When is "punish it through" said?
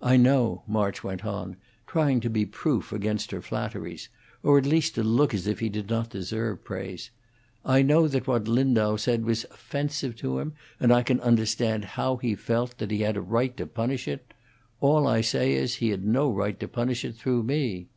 16.66-17.42